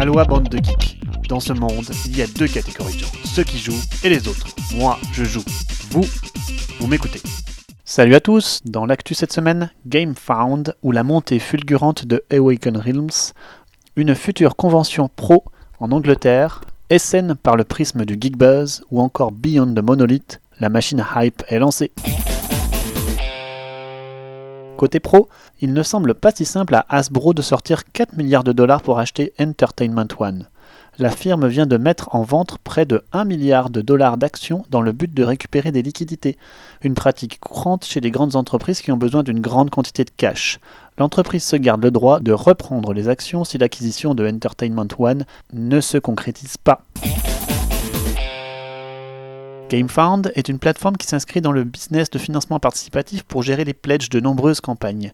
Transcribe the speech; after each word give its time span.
Aloha 0.00 0.24
bande 0.24 0.48
de 0.48 0.56
geeks. 0.56 0.98
Dans 1.28 1.40
ce 1.40 1.52
monde, 1.52 1.84
il 2.06 2.16
y 2.16 2.22
a 2.22 2.26
deux 2.26 2.48
catégories 2.48 2.94
de 2.94 3.00
gens, 3.00 3.12
ceux 3.22 3.44
qui 3.44 3.58
jouent 3.58 3.82
et 4.02 4.08
les 4.08 4.28
autres. 4.28 4.46
Moi, 4.74 4.98
je 5.12 5.24
joue. 5.24 5.44
Vous, 5.90 6.06
vous 6.80 6.86
m'écoutez. 6.86 7.20
Salut 7.84 8.14
à 8.14 8.20
tous, 8.20 8.62
dans 8.64 8.86
l'actu 8.86 9.12
cette 9.12 9.34
semaine, 9.34 9.70
Game 9.84 10.14
Found 10.14 10.74
ou 10.82 10.92
la 10.92 11.02
montée 11.02 11.38
fulgurante 11.38 12.06
de 12.06 12.24
Awaken 12.32 12.78
Realms, 12.78 13.34
une 13.94 14.14
future 14.14 14.56
convention 14.56 15.10
pro 15.14 15.44
en 15.80 15.92
Angleterre, 15.92 16.62
SN 16.90 17.34
par 17.34 17.56
le 17.56 17.64
prisme 17.64 18.06
du 18.06 18.16
Geek 18.18 18.38
Buzz 18.38 18.82
ou 18.90 19.02
encore 19.02 19.32
Beyond 19.32 19.74
the 19.74 19.82
Monolith, 19.82 20.40
la 20.60 20.70
machine 20.70 21.04
hype 21.14 21.42
est 21.48 21.58
lancée. 21.58 21.92
Côté 24.80 24.98
pro, 24.98 25.28
il 25.60 25.74
ne 25.74 25.82
semble 25.82 26.14
pas 26.14 26.30
si 26.30 26.46
simple 26.46 26.74
à 26.74 26.86
Hasbro 26.88 27.34
de 27.34 27.42
sortir 27.42 27.84
4 27.92 28.16
milliards 28.16 28.44
de 28.44 28.52
dollars 28.52 28.80
pour 28.80 28.98
acheter 28.98 29.34
Entertainment 29.38 30.08
One. 30.18 30.48
La 30.96 31.10
firme 31.10 31.46
vient 31.48 31.66
de 31.66 31.76
mettre 31.76 32.14
en 32.14 32.22
vente 32.22 32.56
près 32.64 32.86
de 32.86 33.04
1 33.12 33.26
milliard 33.26 33.68
de 33.68 33.82
dollars 33.82 34.16
d'actions 34.16 34.64
dans 34.70 34.80
le 34.80 34.92
but 34.92 35.12
de 35.12 35.22
récupérer 35.22 35.70
des 35.70 35.82
liquidités, 35.82 36.38
une 36.80 36.94
pratique 36.94 37.40
courante 37.40 37.84
chez 37.84 38.00
les 38.00 38.10
grandes 38.10 38.36
entreprises 38.36 38.80
qui 38.80 38.90
ont 38.90 38.96
besoin 38.96 39.22
d'une 39.22 39.40
grande 39.40 39.68
quantité 39.68 40.02
de 40.02 40.12
cash. 40.16 40.60
L'entreprise 40.96 41.44
se 41.44 41.56
garde 41.56 41.82
le 41.82 41.90
droit 41.90 42.18
de 42.18 42.32
reprendre 42.32 42.94
les 42.94 43.10
actions 43.10 43.44
si 43.44 43.58
l'acquisition 43.58 44.14
de 44.14 44.26
Entertainment 44.26 44.88
One 44.98 45.26
ne 45.52 45.82
se 45.82 45.98
concrétise 45.98 46.56
pas. 46.56 46.86
GameFound 49.70 50.32
est 50.34 50.48
une 50.48 50.58
plateforme 50.58 50.96
qui 50.96 51.06
s'inscrit 51.06 51.40
dans 51.40 51.52
le 51.52 51.62
business 51.62 52.10
de 52.10 52.18
financement 52.18 52.58
participatif 52.58 53.22
pour 53.22 53.44
gérer 53.44 53.64
les 53.64 53.72
pledges 53.72 54.08
de 54.08 54.18
nombreuses 54.18 54.60
campagnes. 54.60 55.12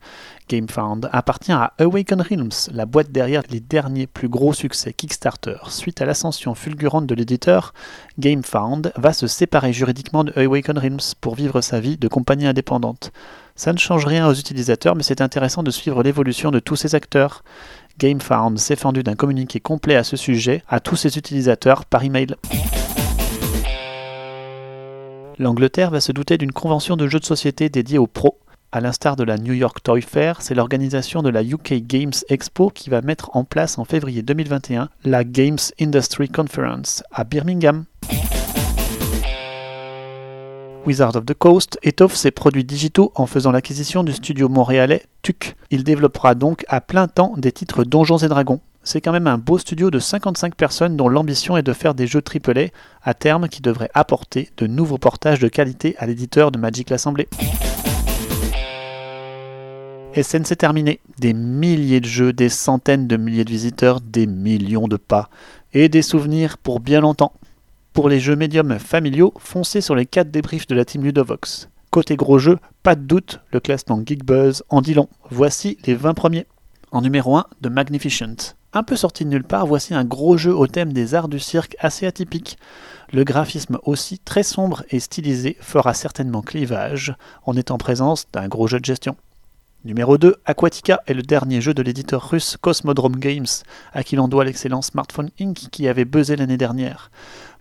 GameFound 0.49 1.11
appartient 1.13 1.53
à 1.53 1.75
Awaken 1.79 2.23
Realms, 2.23 2.71
la 2.73 2.87
boîte 2.87 3.13
derrière 3.13 3.43
les 3.51 3.61
derniers 3.61 4.07
plus 4.07 4.31
gros 4.31 4.55
succès 4.55 4.95
Kickstarter. 4.95 5.59
Suite 5.69 6.01
à 6.01 6.07
l'ascension 6.07 6.55
fulgurante 6.55 7.07
de 7.07 7.15
l'éditeur, 7.15 7.75
GameFound 8.19 8.95
va 8.97 9.13
se 9.13 9.27
séparer 9.27 9.75
juridiquement 9.75 10.25
de 10.25 10.33
Awaken 10.35 10.79
Realms 10.79 11.15
pour 11.21 11.35
vivre 11.35 11.61
sa 11.61 11.79
vie 11.79 11.99
de 11.99 12.09
compagnie 12.09 12.47
indépendante. 12.47 13.13
Ça 13.57 13.75
ne 13.75 13.79
change 13.79 14.07
rien 14.07 14.27
aux 14.27 14.35
utilisateurs, 14.35 14.97
mais 14.97 15.03
c'est 15.03 15.21
intéressant 15.21 15.65
de 15.65 15.71
suivre 15.71 16.03
l'évolution 16.03 16.51
de 16.51 16.61
tous 16.61 16.77
ces 16.77 16.95
acteurs. 16.95 17.45
GameFound 17.99 18.59
s'est 18.59 18.77
fendu 18.77 19.03
d'un 19.03 19.17
communiqué 19.17 19.61
complet 19.61 19.97
à 19.97 20.05
ce 20.05 20.17
sujet 20.17 20.63
à 20.67 20.81
tous 20.81 20.97
ses 20.97 21.19
utilisateurs 21.19 21.85
par 21.85 22.05
email. 22.05 22.37
L'Angleterre 25.39 25.91
va 25.91 26.01
se 26.01 26.13
douter 26.13 26.39
d'une 26.39 26.53
convention 26.53 26.97
de 26.97 27.07
jeux 27.09 27.21
de 27.21 27.25
société 27.27 27.69
dédiée 27.69 27.99
aux 27.99 28.07
pros. 28.07 28.39
À 28.73 28.81
l'instar 28.81 29.17
de 29.17 29.23
la 29.23 29.37
New 29.37 29.53
York 29.53 29.83
Toy 29.83 30.01
Fair, 30.01 30.41
c'est 30.41 30.55
l'organisation 30.55 31.23
de 31.23 31.29
la 31.29 31.43
UK 31.43 31.75
Games 31.87 32.15
Expo 32.31 32.71
qui 32.71 32.89
va 32.89 33.03
mettre 33.03 33.29
en 33.37 33.45
place 33.45 33.77
en 33.77 33.85
février 33.85 34.23
2021 34.23 34.89
la 35.05 35.25
Games 35.25 35.59
Industry 35.79 36.31
Conference 36.31 37.03
à 37.13 37.25
Birmingham. 37.25 37.85
Wizard 40.87 41.17
of 41.17 41.27
the 41.27 41.35
Coast 41.35 41.79
étoffe 41.83 42.15
ses 42.15 42.31
produits 42.31 42.65
digitaux 42.65 43.13
en 43.15 43.27
faisant 43.27 43.53
l'acquisition 43.53 44.05
du 44.05 44.15
studio 44.15 44.49
montréalais 44.49 45.03
TUC. 45.21 45.55
Il 45.71 45.85
développera 45.85 46.35
donc 46.35 46.65
à 46.69 46.81
plein 46.81 47.09
temps 47.09 47.35
des 47.37 47.53
titres 47.53 47.85
Donjons 47.85 48.19
et 48.19 48.29
Dragons, 48.29 48.61
c'est 48.87 49.01
quand 49.01 49.11
même 49.11 49.27
un 49.27 49.37
beau 49.37 49.59
studio 49.59 49.91
de 49.91 49.99
55 49.99 50.55
personnes 50.55 50.97
dont 50.97 51.09
l'ambition 51.09 51.57
est 51.57 51.65
de 51.65 51.73
faire 51.73 51.93
des 51.93 52.07
jeux 52.07 52.23
AAA 52.23 52.69
à 53.03 53.15
terme 53.15 53.49
qui 53.49 53.61
devraient 53.61 53.91
apporter 53.95 54.51
de 54.57 54.69
nouveaux 54.69 54.97
portages 54.97 55.41
de 55.41 55.49
qualité 55.49 55.97
à 55.99 56.07
l'éditeur 56.07 56.53
de 56.53 56.59
Magic 56.59 56.89
l'Assemblée. 56.91 57.29
SN 60.15 60.45
c'est 60.45 60.57
terminé. 60.57 61.01
Des 61.19 61.35
milliers 61.35 62.01
de 62.01 62.07
jeux, 62.07 62.33
des 62.33 62.49
centaines 62.49 63.09
de 63.09 63.17
milliers 63.17 63.45
de 63.45 63.51
visiteurs, 63.51 64.01
des 64.01 64.29
millions 64.29 64.87
de 64.87 64.97
pas 64.97 65.31
et 65.75 65.89
des 65.89 66.03
souvenirs 66.03 66.57
pour 66.57 66.79
bien 66.79 67.01
longtemps. 67.01 67.33
Pour 67.93 68.09
les 68.09 68.21
jeux 68.21 68.37
médiums 68.37 68.79
familiaux, 68.79 69.35
foncez 69.39 69.81
sur 69.81 69.97
les 69.97 70.07
4 70.07 70.31
débriefs 70.31 70.69
de 70.69 70.77
la 70.77 70.85
team 70.85 71.03
Ludovox. 71.03 71.69
Côté 71.91 72.15
gros 72.15 72.39
jeu, 72.39 72.59
pas 72.85 72.95
de 72.95 73.03
doute, 73.03 73.41
le 73.51 73.59
classement 73.59 74.01
Geekbuzz 74.07 74.63
en 74.69 74.81
dit 74.81 74.95
long. 74.95 75.09
Voici 75.31 75.77
les 75.87 75.95
20 75.95 76.15
premiers. 76.15 76.47
En 76.93 77.03
numéro 77.03 77.37
1, 77.37 77.47
The 77.63 77.67
Magnificent. 77.67 78.56
Un 78.73 78.83
peu 78.83 78.97
sorti 78.97 79.25
de 79.25 79.31
nulle 79.31 79.45
part, 79.45 79.67
voici 79.67 79.95
un 79.95 80.05
gros 80.05 80.37
jeu 80.37 80.55
au 80.55 80.67
thème 80.67 80.93
des 80.93 81.15
arts 81.15 81.29
du 81.29 81.39
cirque 81.39 81.77
assez 81.79 82.07
atypique. 82.07 82.59
Le 83.13 83.25
graphisme 83.25 83.79
aussi 83.85 84.19
très 84.19 84.43
sombre 84.43 84.85
et 84.91 85.01
stylisé 85.01 85.57
fera 85.61 85.95
certainement 85.95 86.43
clivage 86.43 87.15
en 87.45 87.57
étant 87.57 87.79
présence 87.79 88.27
d'un 88.33 88.49
gros 88.49 88.67
jeu 88.67 88.81
de 88.81 88.85
gestion. 88.85 89.17
Numéro 89.87 90.19
2, 90.19 90.35
Aquatica 90.45 91.01
est 91.07 91.15
le 91.15 91.23
dernier 91.23 91.61
jeu 91.61 91.73
de 91.73 91.81
l'éditeur 91.81 92.29
russe 92.29 92.57
Cosmodrome 92.61 93.15
Games, 93.17 93.47
à 93.93 94.03
qui 94.03 94.17
l'on 94.17 94.27
doit 94.27 94.45
l'excellent 94.45 94.83
Smartphone 94.83 95.31
Inc. 95.41 95.55
qui 95.71 95.87
avait 95.87 96.05
buzzé 96.05 96.35
l'année 96.35 96.57
dernière. 96.57 97.13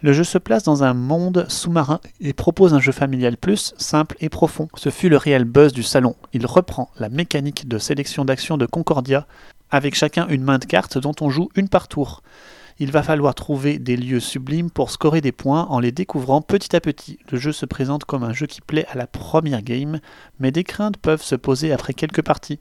Le 0.02 0.12
jeu 0.12 0.24
se 0.24 0.40
place 0.40 0.64
dans 0.64 0.84
un 0.84 0.96
monde 0.96 1.46
sous-marin 1.50 2.00
et 2.20 2.34
propose 2.34 2.74
un 2.74 2.80
jeu 2.80 2.92
familial 2.92 3.38
plus, 3.38 3.76
simple 3.78 4.18
et 4.22 4.30
profond. 4.30 4.70
Ce 4.76 4.90
fut 4.90 5.10
le 5.10 5.18
réel 5.18 5.44
buzz 5.44 5.72
du 5.72 5.84
salon. 5.84 6.16
Il 6.34 6.48
reprend 6.48 6.90
la 6.98 7.10
mécanique 7.10 7.68
de 7.68 7.78
sélection 7.78 8.26
d'action 8.26 8.58
de 8.58 8.66
Concordia, 8.66 9.28
avec 9.76 9.94
chacun 9.94 10.28
une 10.30 10.44
main 10.44 10.58
de 10.58 10.66
cartes 10.66 10.98
dont 10.98 11.16
on 11.20 11.30
joue 11.30 11.50
une 11.56 11.70
par 11.70 11.88
tour. 11.88 12.22
Il 12.80 12.92
va 12.92 13.04
falloir 13.04 13.36
trouver 13.36 13.78
des 13.78 13.98
lieux 13.98 14.20
sublimes 14.20 14.70
pour 14.70 14.90
scorer 14.90 15.22
des 15.22 15.32
points 15.32 15.66
en 15.70 15.80
les 15.80 15.92
découvrant 15.92 16.42
petit 16.42 16.76
à 16.76 16.82
petit. 16.82 17.20
Le 17.32 17.38
jeu 17.38 17.52
se 17.52 17.66
présente 17.66 18.06
comme 18.06 18.24
un 18.24 18.34
jeu 18.34 18.48
qui 18.48 18.62
plaît 18.62 18.86
à 18.90 18.96
la 18.96 19.08
première 19.08 19.62
game, 19.62 20.00
mais 20.40 20.52
des 20.52 20.64
craintes 20.64 20.98
peuvent 20.98 21.22
se 21.22 21.36
poser 21.36 21.72
après 21.72 21.94
quelques 21.94 22.22
parties. 22.22 22.60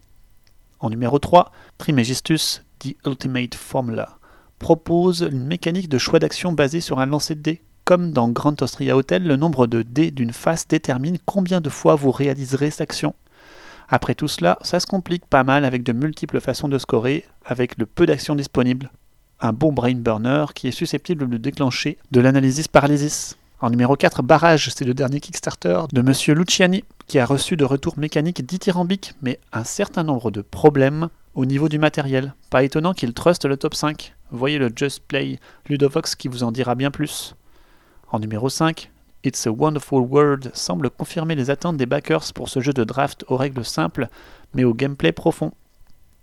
En 0.81 0.91
numéro 0.91 1.19
3, 1.19 1.51
Trimegistus, 1.79 2.65
The 2.81 2.97
Ultimate 3.07 3.55
Formula, 3.55 4.19
propose 4.59 5.29
une 5.31 5.47
mécanique 5.47 5.89
de 5.89 5.99
choix 5.99 6.19
d'action 6.19 6.53
basée 6.53 6.81
sur 6.81 6.99
un 6.99 7.07
lancer 7.07 7.35
de 7.35 7.43
dés. 7.43 7.63
Comme 7.85 8.13
dans 8.13 8.29
Grand 8.29 8.61
Austria 8.63 8.97
Hotel, 8.97 9.25
le 9.25 9.37
nombre 9.37 9.67
de 9.67 9.83
dés 9.83 10.11
d'une 10.11 10.33
face 10.33 10.67
détermine 10.67 11.19
combien 11.27 11.61
de 11.61 11.71
fois 11.71 11.97
vous 11.97 12.11
réaliserez 12.11 12.71
cette 12.71 12.81
action. 12.81 13.15
Après 13.89 14.15
tout 14.15 14.29
cela, 14.29 14.59
ça 14.63 14.81
se 14.81 14.87
complique 14.87 15.27
pas 15.27 15.45
mal 15.45 15.65
avec 15.65 15.83
de 15.83 15.93
multiples 15.93 16.41
façons 16.41 16.69
de 16.69 16.79
scorer, 16.79 17.25
avec 17.45 17.79
le 17.79 17.87
peu 17.87 18.07
d'actions 18.07 18.35
disponibles. 18.35 18.91
Un 19.41 19.53
bon 19.53 19.73
brain 19.73 19.95
burner 19.95 20.47
qui 20.55 20.69
est 20.69 20.73
susceptible 20.73 21.29
de 21.29 21.37
déclencher 21.37 21.99
de 22.11 22.21
l'analysis 22.21 22.69
paralysis. 22.69 23.37
En 23.61 23.71
numéro 23.71 23.97
4, 23.97 24.23
Barrage, 24.23 24.71
c'est 24.75 24.85
le 24.85 24.95
dernier 24.95 25.21
Kickstarter 25.21 25.83
de 25.93 26.03
Monsieur 26.03 26.35
Luciani, 26.35 26.85
qui 27.07 27.19
a 27.19 27.27
reçu 27.27 27.57
de 27.57 27.65
retour 27.65 27.99
mécanique 27.99 28.45
dithyrambique, 28.45 29.15
mais 29.23 29.39
un 29.53 29.65
certain 29.65 30.03
nombre 30.03 30.31
de 30.31 30.43
problèmes 30.43 31.09
au 31.35 31.47
niveau 31.47 31.69
du 31.69 31.79
matériel. 31.79 32.35
Pas 32.51 32.63
étonnant 32.63 32.95
qu'il 32.95 33.15
truste 33.15 33.45
le 33.45 33.57
top 33.57 33.75
5. 33.75 34.15
Voyez 34.31 34.59
le 34.59 34.71
Just 34.75 35.03
Play 35.07 35.39
Ludovox 35.69 36.15
qui 36.15 36.29
vous 36.29 36.43
en 36.43 36.53
dira 36.53 36.75
bien 36.75 36.91
plus. 36.91 37.35
En 38.11 38.19
numéro 38.19 38.49
5, 38.49 38.91
It's 39.25 39.47
a 39.47 39.51
Wonderful 39.51 40.01
World 40.01 40.51
semble 40.53 40.91
confirmer 40.91 41.35
les 41.35 41.49
attentes 41.49 41.79
des 41.79 41.87
backers 41.87 42.35
pour 42.35 42.51
ce 42.51 42.61
jeu 42.61 42.75
de 42.75 42.85
draft 42.85 43.25
aux 43.29 43.39
règles 43.39 43.65
simples, 43.65 44.09
mais 44.53 44.65
au 44.65 44.75
gameplay 44.75 45.13
profond. 45.13 45.53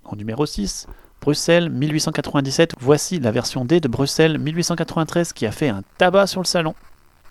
En 0.04 0.16
numéro 0.16 0.46
6, 0.46 0.86
Bruxelles 1.20 1.72
1897, 1.72 2.76
voici 2.80 3.20
la 3.20 3.32
version 3.32 3.66
D 3.66 3.80
de 3.80 3.88
Bruxelles 3.88 4.38
1893 4.38 5.34
qui 5.34 5.48
a 5.48 5.52
fait 5.52 5.70
un 5.70 5.82
tabac 5.98 6.28
sur 6.28 6.42
le 6.42 6.46
salon. 6.46 6.76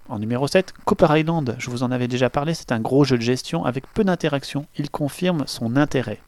En 0.08 0.18
numéro 0.18 0.48
7, 0.48 0.74
Cooper 0.84 1.20
Island, 1.20 1.54
je 1.60 1.70
vous 1.70 1.84
en 1.84 1.92
avais 1.92 2.08
déjà 2.08 2.30
parlé, 2.30 2.54
c'est 2.54 2.72
un 2.72 2.80
gros 2.80 3.04
jeu 3.04 3.16
de 3.16 3.22
gestion 3.22 3.64
avec 3.64 3.86
peu 3.94 4.02
d'interaction, 4.02 4.66
il 4.76 4.90
confirme 4.90 5.44
son 5.46 5.76
intérêt. 5.76 6.20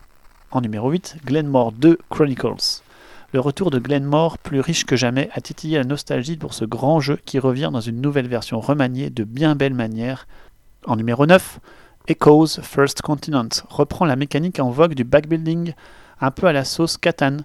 En 0.52 0.60
numéro 0.60 0.88
8, 0.88 1.16
Glenmore 1.24 1.72
2 1.72 1.98
Chronicles. 2.10 2.82
Le 3.32 3.40
retour 3.40 3.70
de 3.70 3.78
Glenmore, 3.78 4.36
plus 4.36 4.60
riche 4.60 4.84
que 4.84 4.94
jamais, 4.94 5.30
a 5.32 5.40
titillé 5.40 5.78
la 5.78 5.84
nostalgie 5.84 6.36
pour 6.36 6.52
ce 6.52 6.66
grand 6.66 7.00
jeu 7.00 7.18
qui 7.24 7.38
revient 7.38 7.70
dans 7.72 7.80
une 7.80 8.02
nouvelle 8.02 8.28
version 8.28 8.60
remaniée 8.60 9.08
de 9.08 9.24
bien 9.24 9.54
belle 9.54 9.72
manière. 9.72 10.26
En 10.84 10.96
numéro 10.96 11.24
9, 11.24 11.58
Echoes 12.08 12.60
First 12.60 13.00
Continent 13.00 13.48
reprend 13.70 14.04
la 14.04 14.16
mécanique 14.16 14.60
en 14.60 14.68
vogue 14.68 14.92
du 14.92 15.04
backbuilding, 15.04 15.72
un 16.20 16.30
peu 16.30 16.46
à 16.46 16.52
la 16.52 16.66
sauce 16.66 16.98
Catan. 16.98 17.38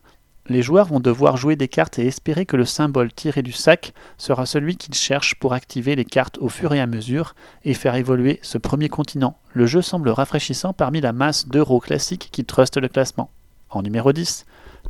Les 0.50 0.62
joueurs 0.62 0.88
vont 0.88 1.00
devoir 1.00 1.38
jouer 1.38 1.56
des 1.56 1.70
cartes 1.70 2.00
et 2.00 2.06
espérer 2.06 2.46
que 2.46 2.58
le 2.58 2.66
symbole 2.66 3.14
tiré 3.14 3.42
du 3.42 3.54
sac 3.54 3.94
sera 4.18 4.46
celui 4.46 4.76
qu'ils 4.76 4.94
cherchent 4.94 5.36
pour 5.36 5.54
activer 5.54 5.96
les 5.96 6.04
cartes 6.04 6.38
au 6.40 6.50
fur 6.50 6.74
et 6.74 6.82
à 6.82 6.88
mesure 6.88 7.34
et 7.64 7.74
faire 7.74 7.96
évoluer 7.96 8.40
ce 8.42 8.58
premier 8.58 8.90
continent. 8.90 9.38
Le 9.54 9.66
jeu 9.66 9.82
semble 9.82 10.10
rafraîchissant 10.10 10.74
parmi 10.74 11.00
la 11.00 11.14
masse 11.14 11.48
d'euros 11.48 11.80
classiques 11.80 12.28
qui 12.34 12.44
trustent 12.44 12.76
le 12.76 12.90
classement. 12.90 13.32
En 13.70 13.82
numéro 13.82 14.12
10, 14.12 14.46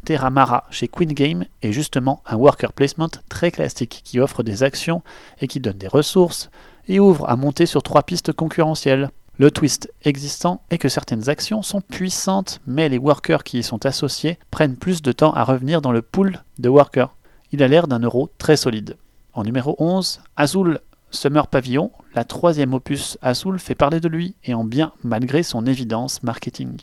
Terramara 0.07 0.63
chez 0.71 0.87
Queen 0.87 1.11
Game 1.11 1.43
est 1.61 1.73
justement 1.73 2.23
un 2.25 2.37
worker 2.37 2.71
placement 2.71 3.09
très 3.27 3.51
classique 3.51 3.99
qui 4.05 4.21
offre 4.21 4.41
des 4.41 4.63
actions 4.63 5.03
et 5.41 5.49
qui 5.49 5.59
donne 5.59 5.77
des 5.77 5.89
ressources 5.89 6.49
et 6.87 7.01
ouvre 7.01 7.27
à 7.27 7.35
monter 7.35 7.65
sur 7.65 7.83
trois 7.83 8.03
pistes 8.03 8.31
concurrentielles. 8.31 9.09
Le 9.37 9.51
twist 9.51 9.91
existant 10.05 10.61
est 10.69 10.77
que 10.77 10.87
certaines 10.87 11.27
actions 11.27 11.61
sont 11.61 11.81
puissantes, 11.81 12.61
mais 12.65 12.87
les 12.87 12.97
workers 12.97 13.43
qui 13.43 13.59
y 13.59 13.63
sont 13.63 13.85
associés 13.85 14.39
prennent 14.49 14.77
plus 14.77 15.01
de 15.01 15.11
temps 15.11 15.33
à 15.33 15.43
revenir 15.43 15.81
dans 15.81 15.91
le 15.91 16.01
pool 16.01 16.41
de 16.57 16.69
workers. 16.69 17.13
Il 17.51 17.61
a 17.61 17.67
l'air 17.67 17.89
d'un 17.89 17.99
euro 17.99 18.31
très 18.37 18.55
solide. 18.55 18.95
En 19.33 19.43
numéro 19.43 19.75
11, 19.77 20.21
Azul 20.37 20.79
Summer 21.11 21.47
Pavillon, 21.47 21.91
la 22.15 22.23
troisième 22.23 22.73
opus 22.73 23.17
Azul 23.21 23.59
fait 23.59 23.75
parler 23.75 23.99
de 23.99 24.07
lui 24.07 24.35
et 24.45 24.53
en 24.53 24.63
bien 24.63 24.93
malgré 25.03 25.43
son 25.43 25.65
évidence 25.65 26.23
marketing. 26.23 26.77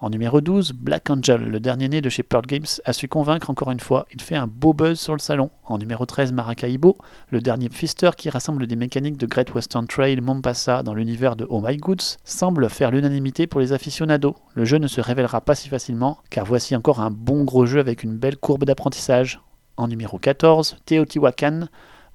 En 0.00 0.10
numéro 0.10 0.40
12, 0.40 0.74
Black 0.74 1.10
Angel, 1.10 1.42
le 1.42 1.58
dernier 1.58 1.88
né 1.88 2.00
de 2.00 2.08
chez 2.08 2.22
Pearl 2.22 2.46
Games, 2.46 2.68
a 2.84 2.92
su 2.92 3.08
convaincre 3.08 3.50
encore 3.50 3.72
une 3.72 3.80
fois. 3.80 4.06
Il 4.14 4.22
fait 4.22 4.36
un 4.36 4.46
beau 4.46 4.72
buzz 4.72 5.00
sur 5.00 5.12
le 5.12 5.18
salon. 5.18 5.50
En 5.64 5.76
numéro 5.76 6.06
13, 6.06 6.30
Maracaibo, 6.30 6.96
le 7.30 7.40
dernier 7.40 7.68
Pfister 7.68 8.10
qui 8.16 8.30
rassemble 8.30 8.68
des 8.68 8.76
mécaniques 8.76 9.16
de 9.16 9.26
Great 9.26 9.52
Western 9.52 9.88
Trail 9.88 10.20
Mombasa 10.20 10.84
dans 10.84 10.94
l'univers 10.94 11.34
de 11.34 11.48
Oh 11.50 11.60
My 11.60 11.76
Goods, 11.78 12.16
semble 12.22 12.70
faire 12.70 12.92
l'unanimité 12.92 13.48
pour 13.48 13.58
les 13.58 13.72
aficionados. 13.72 14.36
Le 14.54 14.64
jeu 14.64 14.78
ne 14.78 14.86
se 14.86 15.00
révélera 15.00 15.40
pas 15.40 15.56
si 15.56 15.68
facilement, 15.68 16.18
car 16.30 16.46
voici 16.46 16.76
encore 16.76 17.00
un 17.00 17.10
bon 17.10 17.42
gros 17.42 17.66
jeu 17.66 17.80
avec 17.80 18.04
une 18.04 18.16
belle 18.16 18.36
courbe 18.36 18.66
d'apprentissage. 18.66 19.40
En 19.76 19.88
numéro 19.88 20.16
14, 20.16 20.76
Teotihuacan, 20.86 21.66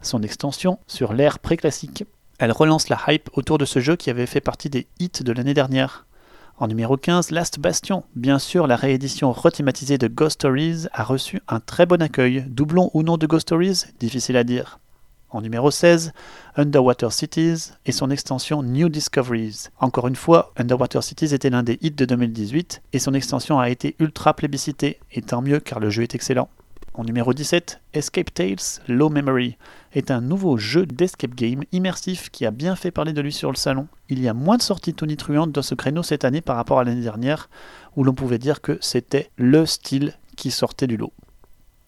son 0.01 0.21
extension 0.21 0.79
sur 0.87 1.11
l'ère 1.11 1.39
préclassique. 1.39 2.05
Elle 2.39 2.53
relance 2.53 2.87
la 2.87 2.99
hype 3.09 3.29
autour 3.33 3.57
de 3.57 3.65
ce 3.65 3.79
jeu 3.79 3.97
qui 3.97 4.09
avait 4.09 4.25
fait 4.25 4.39
partie 4.39 4.69
des 4.69 4.87
hits 4.99 5.21
de 5.21 5.33
l'année 5.33 5.53
dernière. 5.53 6.05
En 6.59 6.67
numéro 6.67 6.97
15, 6.97 7.31
Last 7.31 7.59
Bastion. 7.59 8.03
Bien 8.15 8.37
sûr, 8.37 8.67
la 8.67 8.75
réédition 8.75 9.31
rethématisée 9.31 9.97
de 9.97 10.07
Ghost 10.07 10.35
Stories 10.35 10.85
a 10.93 11.03
reçu 11.03 11.41
un 11.47 11.59
très 11.59 11.87
bon 11.87 11.99
accueil. 11.99 12.45
Doublon 12.47 12.91
ou 12.93 13.01
non 13.01 13.17
de 13.17 13.25
Ghost 13.25 13.47
Stories 13.47 13.85
Difficile 13.99 14.37
à 14.37 14.43
dire. 14.43 14.79
En 15.31 15.41
numéro 15.41 15.71
16, 15.71 16.13
Underwater 16.55 17.11
Cities 17.11 17.71
et 17.87 17.91
son 17.91 18.11
extension 18.11 18.61
New 18.61 18.87
Discoveries. 18.87 19.69
Encore 19.79 20.07
une 20.07 20.15
fois, 20.15 20.53
Underwater 20.55 21.03
Cities 21.03 21.33
était 21.33 21.49
l'un 21.49 21.63
des 21.63 21.79
hits 21.81 21.89
de 21.89 22.05
2018 22.05 22.83
et 22.93 22.99
son 22.99 23.15
extension 23.15 23.59
a 23.59 23.71
été 23.71 23.95
ultra 23.97 24.35
plébiscitée, 24.35 24.99
et 25.11 25.23
tant 25.23 25.41
mieux 25.41 25.59
car 25.59 25.79
le 25.79 25.89
jeu 25.89 26.03
est 26.03 26.13
excellent. 26.13 26.49
En 26.95 27.03
numéro 27.03 27.33
17, 27.33 27.81
Escape 27.93 28.31
Tales 28.31 28.81
Low 28.87 29.09
Memory 29.09 29.57
est 29.93 30.11
un 30.11 30.21
nouveau 30.21 30.57
jeu 30.57 30.85
d'escape 30.85 31.33
game 31.33 31.63
immersif 31.71 32.29
qui 32.29 32.45
a 32.45 32.51
bien 32.51 32.75
fait 32.75 32.91
parler 32.91 33.13
de 33.13 33.21
lui 33.21 33.33
sur 33.33 33.49
le 33.49 33.57
salon. 33.57 33.87
Il 34.09 34.21
y 34.21 34.27
a 34.27 34.35
moins 34.35 34.57
de 34.57 34.61
sorties 34.61 34.93
tonitruantes 34.93 35.51
dans 35.51 35.63
ce 35.63 35.73
créneau 35.73 36.03
cette 36.03 36.23
année 36.23 36.41
par 36.41 36.55
rapport 36.55 36.79
à 36.79 36.83
l'année 36.83 37.01
dernière, 37.01 37.49
où 37.95 38.03
l'on 38.03 38.13
pouvait 38.13 38.37
dire 38.37 38.61
que 38.61 38.77
c'était 38.79 39.31
le 39.37 39.65
style 39.65 40.13
qui 40.37 40.51
sortait 40.51 40.85
du 40.85 40.97
lot. 40.97 41.13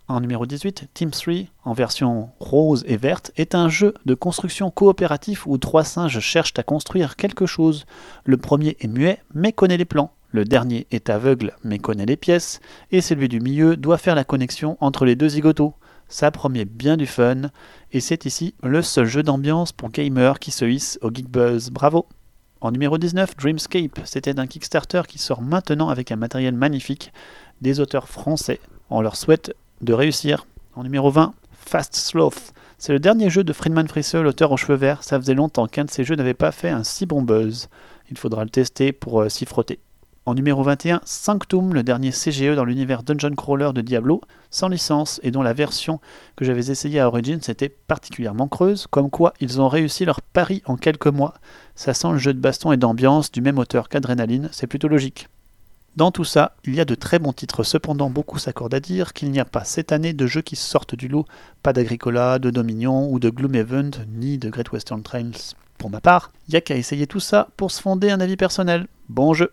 En 0.07 0.21
numéro 0.21 0.47
18, 0.47 0.89
Team 0.95 1.11
3, 1.11 1.33
en 1.65 1.73
version 1.73 2.29
rose 2.39 2.83
et 2.87 2.97
verte, 2.97 3.31
est 3.37 3.53
un 3.53 3.69
jeu 3.69 3.93
de 4.05 4.15
construction 4.15 4.71
coopératif 4.71 5.45
où 5.45 5.59
trois 5.59 5.83
singes 5.83 6.19
cherchent 6.19 6.53
à 6.57 6.63
construire 6.63 7.15
quelque 7.15 7.45
chose. 7.45 7.85
Le 8.23 8.37
premier 8.37 8.75
est 8.79 8.87
muet 8.87 9.21
mais 9.35 9.51
connaît 9.51 9.77
les 9.77 9.85
plans. 9.85 10.14
Le 10.35 10.43
dernier 10.43 10.85
est 10.91 11.09
aveugle 11.09 11.53
mais 11.63 11.79
connaît 11.79 12.05
les 12.05 12.17
pièces, 12.17 12.59
et 12.91 12.99
celui 12.99 13.29
du 13.29 13.39
milieu 13.39 13.77
doit 13.77 13.97
faire 13.97 14.15
la 14.15 14.25
connexion 14.25 14.75
entre 14.81 15.05
les 15.05 15.15
deux 15.15 15.29
zigotos. 15.29 15.75
Ça 16.09 16.29
promet 16.29 16.65
bien 16.65 16.97
du 16.97 17.05
fun, 17.05 17.43
et 17.93 18.01
c'est 18.01 18.25
ici 18.25 18.53
le 18.61 18.81
seul 18.81 19.05
jeu 19.05 19.23
d'ambiance 19.23 19.71
pour 19.71 19.91
gamers 19.91 20.39
qui 20.39 20.51
se 20.51 20.65
hisse 20.65 20.99
au 21.01 21.09
Geek 21.09 21.29
Buzz. 21.29 21.69
Bravo 21.69 22.05
En 22.59 22.73
numéro 22.73 22.97
19, 22.97 23.37
Dreamscape, 23.37 24.01
c'était 24.03 24.37
un 24.37 24.45
Kickstarter 24.45 25.03
qui 25.07 25.19
sort 25.19 25.41
maintenant 25.41 25.87
avec 25.87 26.11
un 26.11 26.17
matériel 26.17 26.53
magnifique 26.53 27.13
des 27.61 27.79
auteurs 27.79 28.09
français. 28.09 28.59
On 28.89 28.99
leur 28.99 29.15
souhaite 29.15 29.55
de 29.79 29.93
réussir. 29.93 30.45
En 30.75 30.83
numéro 30.83 31.11
20, 31.11 31.33
Fast 31.53 31.95
Sloth. 31.95 32.51
C'est 32.77 32.91
le 32.91 32.99
dernier 32.99 33.29
jeu 33.29 33.45
de 33.45 33.53
Friedman 33.53 33.87
Frisse, 33.87 34.15
l'auteur 34.15 34.51
aux 34.51 34.57
cheveux 34.57 34.75
verts. 34.75 35.01
Ça 35.01 35.17
faisait 35.17 35.33
longtemps 35.33 35.67
qu'un 35.67 35.85
de 35.85 35.91
ces 35.91 36.03
jeux 36.03 36.17
n'avait 36.17 36.33
pas 36.33 36.51
fait 36.51 36.71
un 36.71 36.83
si 36.83 37.05
bon 37.05 37.21
buzz. 37.21 37.69
Il 38.11 38.17
faudra 38.17 38.43
le 38.43 38.49
tester 38.49 38.91
pour 38.91 39.21
euh, 39.21 39.29
s'y 39.29 39.45
frotter. 39.45 39.79
En 40.27 40.33
numéro 40.33 40.63
21, 40.63 41.01
Sanctum, 41.05 41.75
le 41.75 41.83
dernier 41.83 42.09
CGE 42.09 42.55
dans 42.55 42.65
l'univers 42.65 43.03
Dungeon 43.03 43.35
Crawler 43.35 43.69
de 43.75 43.81
Diablo, 43.81 44.21
sans 44.49 44.69
licence 44.69 45.19
et 45.21 45.29
dont 45.29 45.43
la 45.43 45.53
version 45.53 45.99
que 46.35 46.43
j'avais 46.43 46.71
essayée 46.71 46.99
à 46.99 47.07
Origins 47.07 47.41
était 47.47 47.69
particulièrement 47.69 48.47
creuse, 48.47 48.87
comme 48.87 49.11
quoi 49.11 49.35
ils 49.39 49.61
ont 49.61 49.67
réussi 49.67 50.03
leur 50.03 50.23
pari 50.23 50.63
en 50.65 50.77
quelques 50.77 51.05
mois. 51.05 51.35
Ça 51.75 51.93
sent 51.93 52.11
le 52.13 52.17
jeu 52.17 52.33
de 52.33 52.39
baston 52.39 52.71
et 52.71 52.77
d'ambiance 52.77 53.31
du 53.31 53.41
même 53.41 53.59
auteur 53.59 53.87
qu'Adrenaline, 53.87 54.49
c'est 54.51 54.65
plutôt 54.65 54.87
logique. 54.87 55.27
Dans 55.95 56.09
tout 56.09 56.23
ça, 56.23 56.55
il 56.63 56.73
y 56.73 56.81
a 56.81 56.85
de 56.85 56.95
très 56.95 57.19
bons 57.19 57.31
titres, 57.31 57.61
cependant 57.61 58.09
beaucoup 58.09 58.39
s'accordent 58.39 58.73
à 58.73 58.79
dire 58.79 59.13
qu'il 59.13 59.29
n'y 59.29 59.39
a 59.39 59.45
pas 59.45 59.63
cette 59.63 59.91
année 59.91 60.13
de 60.13 60.25
jeux 60.25 60.41
qui 60.41 60.55
sortent 60.55 60.95
du 60.95 61.07
lot, 61.07 61.27
pas 61.61 61.71
d'Agricola, 61.71 62.39
de 62.39 62.49
Dominion 62.49 63.11
ou 63.11 63.19
de 63.19 63.29
Gloomhaven, 63.29 63.91
ni 64.09 64.39
de 64.39 64.49
Great 64.49 64.71
Western 64.71 65.03
Trails. 65.03 65.53
Pour 65.77 65.91
ma 65.91 66.01
part, 66.01 66.31
il 66.47 66.53
n'y 66.53 66.57
a 66.57 66.61
qu'à 66.61 66.77
essayer 66.77 67.05
tout 67.05 67.19
ça 67.19 67.49
pour 67.57 67.69
se 67.69 67.79
fonder 67.79 68.09
un 68.09 68.19
avis 68.19 68.37
personnel. 68.37 68.87
Bon 69.07 69.35
jeu 69.35 69.51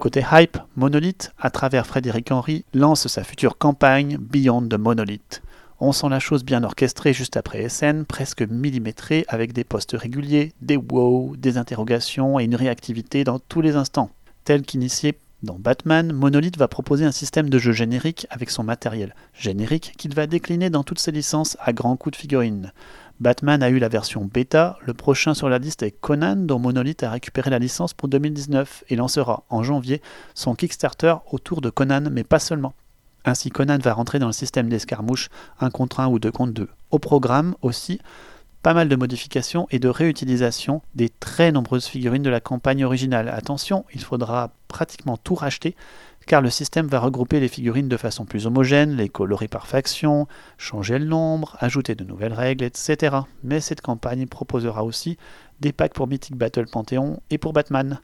Côté 0.00 0.24
hype, 0.32 0.56
Monolith, 0.76 1.30
à 1.38 1.50
travers 1.50 1.86
Frédéric 1.86 2.32
Henry, 2.32 2.64
lance 2.72 3.06
sa 3.06 3.22
future 3.22 3.58
campagne 3.58 4.16
Beyond 4.16 4.66
the 4.66 4.78
Monolith. 4.78 5.42
On 5.78 5.92
sent 5.92 6.08
la 6.08 6.18
chose 6.18 6.42
bien 6.42 6.64
orchestrée 6.64 7.12
juste 7.12 7.36
après 7.36 7.68
SN, 7.68 8.04
presque 8.06 8.40
millimétrée, 8.40 9.26
avec 9.28 9.52
des 9.52 9.62
postes 9.62 9.92
réguliers, 9.92 10.54
des 10.62 10.78
wow, 10.78 11.36
des 11.36 11.58
interrogations 11.58 12.40
et 12.40 12.44
une 12.44 12.54
réactivité 12.54 13.24
dans 13.24 13.38
tous 13.40 13.60
les 13.60 13.76
instants. 13.76 14.08
Tel 14.44 14.62
qu'initié 14.62 15.18
dans 15.42 15.58
Batman, 15.58 16.14
Monolith 16.14 16.56
va 16.56 16.66
proposer 16.66 17.04
un 17.04 17.12
système 17.12 17.50
de 17.50 17.58
jeu 17.58 17.72
générique 17.72 18.26
avec 18.30 18.48
son 18.48 18.64
matériel 18.64 19.14
générique 19.34 19.92
qu'il 19.98 20.14
va 20.14 20.26
décliner 20.26 20.70
dans 20.70 20.82
toutes 20.82 20.98
ses 20.98 21.12
licences 21.12 21.58
à 21.60 21.74
grands 21.74 21.96
coups 21.96 22.16
de 22.16 22.20
figurines. 22.22 22.72
Batman 23.20 23.62
a 23.62 23.68
eu 23.68 23.78
la 23.78 23.88
version 23.88 24.24
bêta, 24.24 24.78
le 24.86 24.94
prochain 24.94 25.34
sur 25.34 25.50
la 25.50 25.58
liste 25.58 25.82
est 25.82 25.90
Conan 25.90 26.36
dont 26.36 26.58
Monolith 26.58 27.02
a 27.02 27.10
récupéré 27.10 27.50
la 27.50 27.58
licence 27.58 27.92
pour 27.92 28.08
2019 28.08 28.84
et 28.88 28.96
lancera 28.96 29.44
en 29.50 29.62
janvier 29.62 30.00
son 30.34 30.54
Kickstarter 30.54 31.16
autour 31.30 31.60
de 31.60 31.68
Conan 31.68 32.08
mais 32.10 32.24
pas 32.24 32.38
seulement. 32.38 32.72
Ainsi 33.26 33.50
Conan 33.50 33.76
va 33.76 33.92
rentrer 33.92 34.18
dans 34.18 34.26
le 34.28 34.32
système 34.32 34.70
d'escarmouche, 34.70 35.28
un 35.60 35.68
contre 35.68 36.00
un 36.00 36.08
ou 36.08 36.18
deux 36.18 36.32
contre 36.32 36.52
deux. 36.52 36.68
Au 36.90 36.98
programme 36.98 37.56
aussi, 37.60 38.00
pas 38.62 38.72
mal 38.72 38.88
de 38.88 38.96
modifications 38.96 39.66
et 39.70 39.78
de 39.78 39.88
réutilisation 39.88 40.80
des 40.94 41.10
très 41.10 41.52
nombreuses 41.52 41.86
figurines 41.86 42.22
de 42.22 42.30
la 42.30 42.40
campagne 42.40 42.86
originale. 42.86 43.28
Attention, 43.28 43.84
il 43.92 44.02
faudra 44.02 44.52
pratiquement 44.66 45.18
tout 45.18 45.34
racheter 45.34 45.76
car 46.26 46.40
le 46.40 46.50
système 46.50 46.86
va 46.86 47.00
regrouper 47.00 47.40
les 47.40 47.48
figurines 47.48 47.88
de 47.88 47.96
façon 47.96 48.24
plus 48.24 48.46
homogène, 48.46 48.96
les 48.96 49.08
colorer 49.08 49.48
par 49.48 49.66
faction, 49.66 50.28
changer 50.58 50.98
le 50.98 51.06
nombre, 51.06 51.56
ajouter 51.60 51.94
de 51.94 52.04
nouvelles 52.04 52.32
règles, 52.32 52.64
etc. 52.64 53.16
Mais 53.42 53.60
cette 53.60 53.80
campagne 53.80 54.26
proposera 54.26 54.84
aussi 54.84 55.16
des 55.60 55.72
packs 55.72 55.94
pour 55.94 56.06
Mythic 56.06 56.36
Battle 56.36 56.66
Panthéon 56.66 57.20
et 57.30 57.38
pour 57.38 57.52
Batman. 57.52 58.00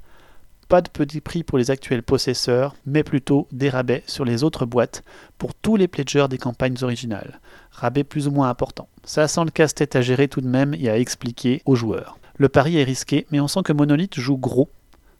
Pas 0.68 0.82
de 0.82 0.88
petit 0.88 1.20
prix 1.20 1.44
pour 1.44 1.58
les 1.58 1.70
actuels 1.70 2.02
possesseurs, 2.02 2.74
mais 2.86 3.04
plutôt 3.04 3.46
des 3.52 3.70
rabais 3.70 4.02
sur 4.08 4.24
les 4.24 4.42
autres 4.42 4.66
boîtes 4.66 5.04
pour 5.38 5.54
tous 5.54 5.76
les 5.76 5.86
pledgers 5.86 6.26
des 6.28 6.38
campagnes 6.38 6.76
originales. 6.82 7.40
Rabais 7.70 8.02
plus 8.02 8.26
ou 8.26 8.32
moins 8.32 8.48
importants. 8.48 8.88
Ça 9.04 9.28
sent 9.28 9.44
le 9.44 9.52
casse-tête 9.52 9.94
à 9.94 10.02
gérer 10.02 10.26
tout 10.26 10.40
de 10.40 10.48
même 10.48 10.74
et 10.74 10.88
à 10.88 10.98
expliquer 10.98 11.62
aux 11.66 11.76
joueurs. 11.76 12.18
Le 12.36 12.48
pari 12.48 12.78
est 12.78 12.84
risqué, 12.84 13.26
mais 13.30 13.38
on 13.38 13.46
sent 13.46 13.62
que 13.64 13.72
Monolith 13.72 14.18
joue 14.18 14.36
gros 14.36 14.68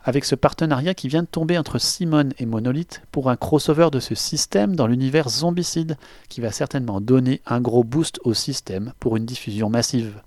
avec 0.07 0.25
ce 0.25 0.37
partenariat 0.37 0.95
qui 0.95 1.09
vient 1.09 1.25
de 1.25 1.29
tomber 1.29 1.59
entre 1.59 1.79
Simon 1.79 2.29
et 2.39 2.47
Monolith 2.47 3.03
pour 3.11 3.29
un 3.29 3.35
crossover 3.37 3.89
de 3.91 3.99
ce 3.99 4.15
système 4.15 4.77
dans 4.77 4.87
l'univers 4.87 5.29
zombicide, 5.29 5.99
qui 6.29 6.41
va 6.41 6.53
certainement 6.53 7.01
donner 7.01 7.43
un 7.45 7.61
gros 7.61 7.83
boost 7.83 8.21
au 8.23 8.33
système 8.33 8.93
pour 9.01 9.17
une 9.17 9.27
diffusion 9.27 9.69
massive. 9.69 10.23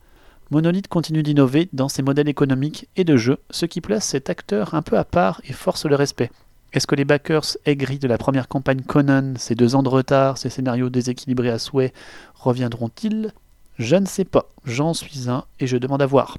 Monolith 0.51 0.89
continue 0.89 1.23
d'innover 1.23 1.69
dans 1.71 1.87
ses 1.87 2.01
modèles 2.01 2.27
économiques 2.27 2.89
et 2.97 3.05
de 3.05 3.15
jeu, 3.15 3.37
ce 3.51 3.65
qui 3.65 3.79
place 3.79 4.03
cet 4.03 4.29
acteur 4.29 4.73
un 4.73 4.81
peu 4.81 4.97
à 4.97 5.05
part 5.05 5.41
et 5.47 5.53
force 5.53 5.85
le 5.85 5.95
respect. 5.95 6.29
Est-ce 6.73 6.85
que 6.85 6.95
les 6.95 7.05
backers 7.05 7.55
aigris 7.65 7.99
de 7.99 8.07
la 8.09 8.17
première 8.17 8.49
campagne 8.49 8.81
Conan, 8.81 9.35
ces 9.37 9.55
deux 9.55 9.75
ans 9.75 9.83
de 9.83 9.89
retard, 9.89 10.37
ces 10.37 10.49
scénarios 10.49 10.89
déséquilibrés 10.89 11.51
à 11.51 11.57
souhait, 11.57 11.93
reviendront-ils? 12.35 13.31
Je 13.77 13.95
ne 13.95 14.05
sais 14.05 14.25
pas, 14.25 14.49
j'en 14.65 14.93
suis 14.93 15.29
un 15.29 15.45
et 15.61 15.67
je 15.67 15.77
demande 15.77 16.01
à 16.01 16.05
voir. 16.05 16.37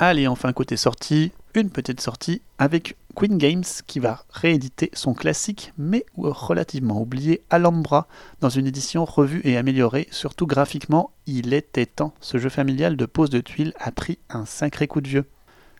Allez, 0.00 0.28
enfin 0.28 0.52
côté 0.52 0.76
sortie, 0.76 1.32
une 1.56 1.70
petite 1.70 2.00
sortie 2.00 2.40
avec 2.58 2.96
Queen 3.16 3.36
Games 3.36 3.64
qui 3.88 3.98
va 3.98 4.22
rééditer 4.30 4.90
son 4.92 5.12
classique 5.12 5.72
mais 5.76 6.06
relativement 6.16 7.02
oublié 7.02 7.42
Alhambra 7.50 8.06
dans 8.40 8.48
une 8.48 8.68
édition 8.68 9.04
revue 9.04 9.40
et 9.42 9.56
améliorée, 9.56 10.06
surtout 10.12 10.46
graphiquement, 10.46 11.10
il 11.26 11.52
était 11.52 11.84
temps. 11.84 12.14
Ce 12.20 12.38
jeu 12.38 12.48
familial 12.48 12.96
de 12.96 13.06
pose 13.06 13.30
de 13.30 13.40
tuiles 13.40 13.74
a 13.80 13.90
pris 13.90 14.20
un 14.30 14.46
sacré 14.46 14.86
coup 14.86 15.00
de 15.00 15.08
vieux. 15.08 15.24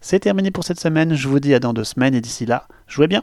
C'est 0.00 0.18
terminé 0.18 0.50
pour 0.50 0.64
cette 0.64 0.80
semaine, 0.80 1.14
je 1.14 1.28
vous 1.28 1.38
dis 1.38 1.54
à 1.54 1.60
dans 1.60 1.72
deux 1.72 1.84
semaines 1.84 2.16
et 2.16 2.20
d'ici 2.20 2.44
là, 2.44 2.66
jouez 2.88 3.06
bien 3.06 3.22